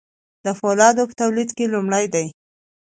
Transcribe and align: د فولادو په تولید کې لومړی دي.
د 0.45 0.47
فولادو 0.59 1.03
په 1.09 1.13
تولید 1.21 1.49
کې 1.57 1.65
لومړی 1.73 2.05
دي. 2.13 2.27